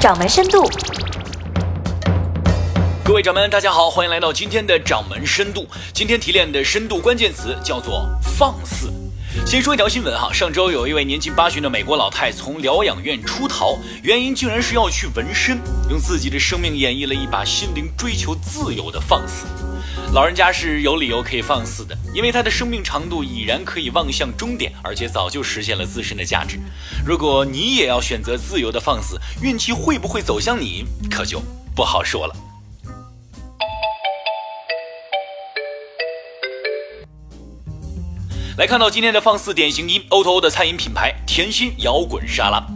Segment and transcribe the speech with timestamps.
[0.00, 0.62] 掌门深度。
[3.04, 5.66] 各位掌门，大家好，欢迎来到今天的掌门深度。
[5.92, 8.92] 今天提炼的深度关键词叫做放肆。
[9.44, 15.58] 先说一条新闻哈，上周有一位年近八旬的美国老太从疗养院出逃，原因竟然是要去纹身，
[15.90, 19.46] 用自己的生命演绎了一把心灵追求自由的放肆。
[20.12, 26.58] 老人家是有理由可以放肆的，因为他的生命长度已然可以望向终点，而且早就实现了自身的价值。
[27.06, 31.42] 如果你也要选择自由的放肆，运气会不会走向你，可就
[31.74, 32.34] 不好说了。
[38.56, 42.66] 来看到今天的放肆典型一，O to O 的餐饮品牌甜心摇滚沙拉，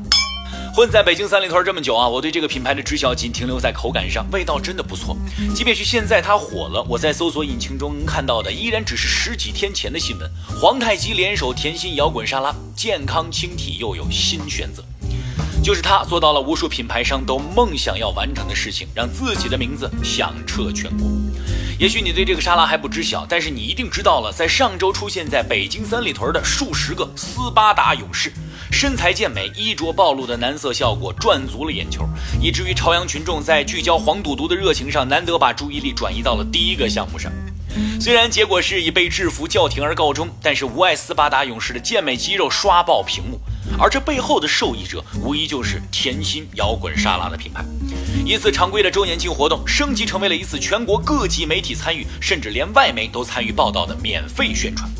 [0.74, 5.14] 混在北京三里屯这么久啊，我对这个品牌的知晓仅停留在口感上，味道真的不错。
[5.54, 10.30] 即便是现在它火了，我在搜索引擎中看到的依然只是十几天前的新闻。
[10.58, 14.82] 皇太极联手甜心摇滚沙拉，健康轻体又有新选择，
[15.62, 21.06] 就是它做到了无数品牌商都梦想要完成的事情，让自己的名字响彻全国。
[21.78, 28.32] 也许你对这个沙拉还不知晓，但是你一定知道了，在上周出现在北京三里屯的数十个斯巴达勇士，
[28.72, 32.08] 身材健美、衣着暴露的男色效果赚足了眼球，
[32.40, 37.30] 以至于朝阳群众在聚焦黄赌毒的热情上，难得把注意力转移到了第一个项目上。
[38.00, 43.38] 虽然结果是以被制服叫停而告终，但是无碍斯巴达勇士的健美肌肉刷爆屏幕。
[43.78, 47.64] 而这背后的受益者，无疑就是甜心摇滚沙拉的品牌。
[48.24, 54.90] 一次常规的周年庆活动，升级成为了一次全国各级媒体参与，甚至连外媒都参与报道的免费宣传。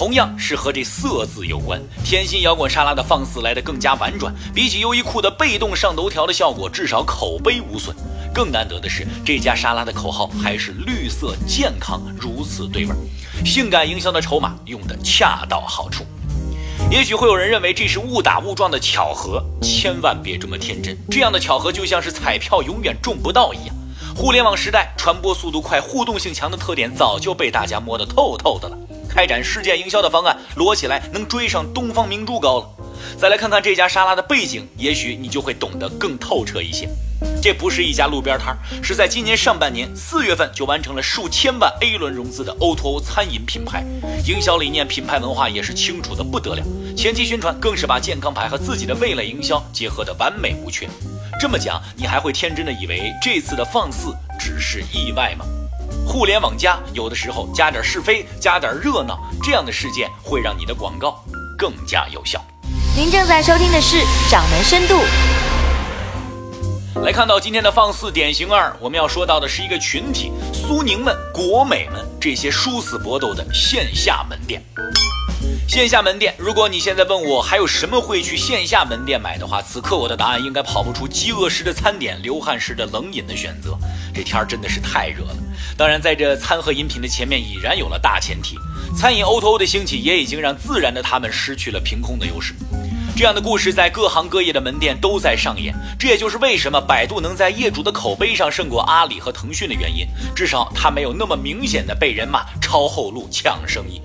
[0.00, 7.94] 同样是和这“色”字有关，甜心摇滚沙拉的放肆来得更加婉转，比起优衣库的被动上头条的效果，至少口碑无损。
[8.32, 12.96] 更难得的是，这家沙拉的口号还是绿色健康，如此对味儿，
[13.44, 16.06] 性感营销的筹码用得恰到好处。
[16.90, 20.96] 也许会有人认为这是误打误撞的巧合，千万别这么天真。
[21.10, 23.76] 这样的巧合就像是彩票永远中不到一样。
[24.16, 28.78] 互联网时代，传播速度快、互动性强的特点早就被大家摸得透透的了。
[29.10, 32.70] 开展事件营销的方案摞起来能追上东方明珠高了。
[33.18, 36.88] 再来看看这家沙拉的背景，也许你就会懂得更透彻一些。
[37.42, 43.84] 这不是一家路边摊，是在今年上半年四月份就完成了数千万 A 轮融资的 O2O 餐饮品牌，
[44.26, 46.62] 营销理念、品牌文化也是清楚的不得了。
[46.96, 50.88] 前期宣传更是把健康牌和自己的味蕾营销结合的完美无缺。
[51.38, 55.44] 这么讲，你还会天真的以为这次的放肆只是意外吗？
[56.12, 61.22] 互联网加有的时候加点是非，加点热闹，这样的事件会让你的广告
[61.56, 62.44] 更加有效。
[62.96, 63.98] 您正在收听的是
[64.28, 64.96] 掌门深度。
[67.04, 74.60] 来看到今天的放肆典型二，我们要说到的是一个群体：苏宁们、国美们这些殊死搏斗的线下门店。
[75.70, 83.78] 线下门店，如果你现在问我还有什么会去线下门店买的话，此刻我的答案应该跑不出饥饿时的餐点、流汗时的冷饮的选择。
[84.12, 85.36] 这天儿真的是太热了。
[85.76, 88.58] 当然，在这餐和饮品的前面已然有了大前提：
[88.96, 92.52] 餐饮 O2O 的兴起也已经让自然的他们失去了凭空的优势。
[93.16, 100.04] 这样的故事在各行各业的门店都在上演，这也就是为什么百度能在业主的口碑上胜过阿里和腾讯的原因。
[100.34, 104.02] 至少它没有那么明显的被人骂抄后路抢生意。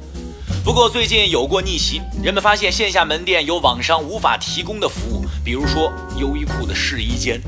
[0.66, 7.40] 不过最近有过逆袭，人们发现线下门店有网商无法提供的服务，比如说优衣库的试衣间。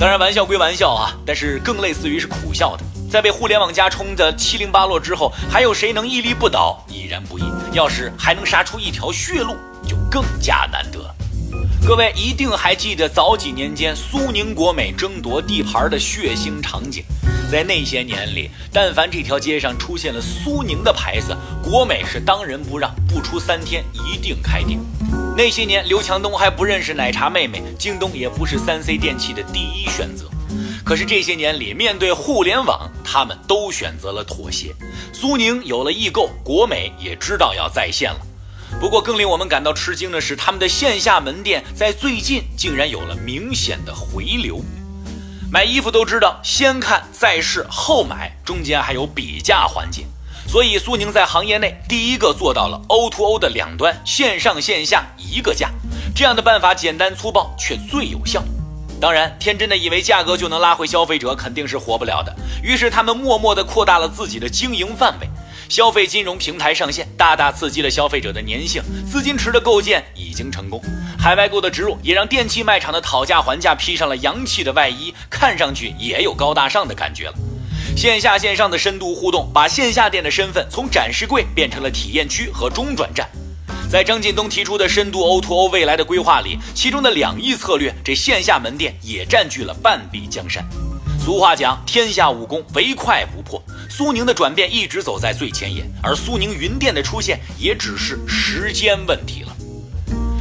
[0.00, 2.82] 当然玩笑归玩笑啊，但是更类似于是苦笑的。
[3.08, 6.84] 在被互联网加冲的七零八落之后，还有谁能屹立不倒？
[6.88, 7.44] 已然不易。
[7.72, 9.54] 要是还能杀出一条血路。
[9.86, 11.14] 就更加难得了。
[11.86, 17.02] 各位一定还记得早几年间苏宁国美争夺地盘的血腥场景，
[17.50, 24.78] 在那些年里，但凡这条街上出现了苏宁的牌子，国美是当仁不让，不出三天一定开店。
[25.36, 30.30] 那些年，刘强东还不认识奶茶妹妹，京东也不是三 C 电器的第一选择。
[30.84, 34.74] 可是这些年里，面对互联网，他们都选择了妥协。
[35.12, 38.20] 苏宁有了易购，国美也知道要在线了。
[38.80, 44.58] 不过，更令我们感到吃惊的是，他们的线下门店在最近竟然有了明显的回流。
[45.52, 50.06] 买衣服都知道，先看再试后买，中间还有比价环节。
[50.48, 55.70] 所以，苏宁在行业内第一个做到了 O2O 的两端，线上线下一个价。
[56.16, 58.42] 这样的办法简单粗暴，却最有效。
[58.98, 62.34] 当然，天真的以为价格就能拉回消费者，肯定是活不了的。
[62.62, 65.28] 于是，他们默默地扩大了自己的经营范围。
[65.70, 70.82] 消费金融平台上线，大大刺激了消费者的粘性，资金池的构建已经成功。
[71.16, 77.34] 海外购的植入也让电器卖场的讨价还价披上了洋气的外衣，看上去也有高大上的感觉了。
[77.96, 83.28] 线下线上的深度互动，把线下店的身份从展示柜变成了体验区和中转站。
[83.88, 90.64] 在张近东提出的深度 O2O 未来的规划里，其中的两翼策略，这线下门店也占据了半壁江山。
[91.22, 93.62] 俗话讲，天下武功唯快不破。
[93.90, 99.54] 苏宁的转变一直走在最前沿，而苏宁云店的出现也只是时间问题了。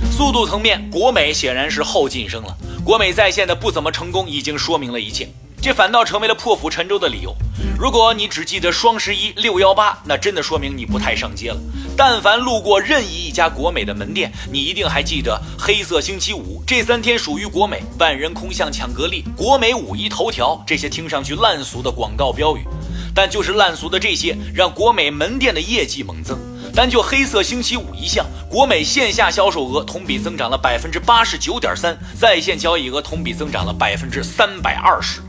[0.10, 2.58] 速度层面，国美显然是后进生了。
[2.86, 5.28] 国美在线的不怎么成功，已经说明了一切，
[5.62, 7.36] 这反倒成为了破釜沉舟的理由。
[7.78, 11.58] 如果你只记得双十一、六幺八，那真的说明你不太上街了。
[11.96, 22.66] 但凡路过任意一家国美的门店，你一定还记得黑色星期五这三天属于国美，万人空巷抢格力，国美五一头条这些听上去烂俗的广告标语。
[23.14, 26.38] 但就是烂俗的这些，让国美门店的业绩猛增。
[26.74, 35.22] 单就黑色星期五一项，国美线下销售额同比增长了百分之八十九点三，在线交易额同比增长了百分之三百二十。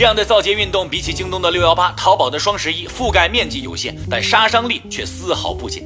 [0.00, 5.84] 这样的造节运动，比起京东的六幺八、淘宝的双十一，覆盖面积有限，但杀伤力却丝毫不减。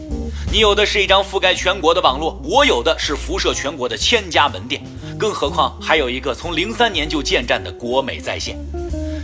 [0.53, 4.81] 你有的是一张覆盖全国的网络，我有的是辐射全国的千家门店，
[5.19, 8.57] 更何况还有一个从零三年就建站的国美在线。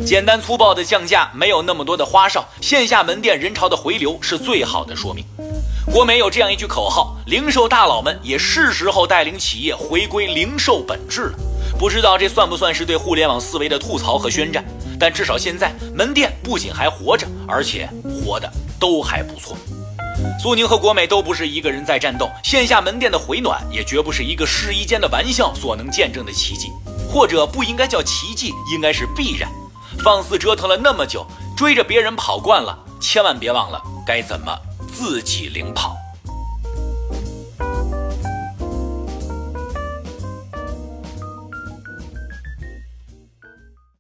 [0.05, 5.25] 简单粗暴的降价，没有那么多的花哨，线下门店人潮的回流是最好的说明。
[5.93, 11.39] 国美有这样一句口号：零售大佬们也是时候带领企业回归零售本质了。
[11.79, 14.63] 不知道这算不算是对互联网思维的吐槽和宣战？
[15.01, 19.57] 但至少现在门店不仅还活着，而且活的都还不错。
[20.39, 26.69] 苏宁和国美都不是一个人在战斗，线下门店的回暖也绝不是一个试衣间的玩笑所能见证的奇迹，
[27.11, 29.51] 或者不应该叫奇迹，应该是必然。
[30.05, 31.27] 放肆折腾了那么久，
[31.57, 34.55] 追着别人跑惯了，千万别忘了该怎么
[34.93, 35.97] 自己领跑。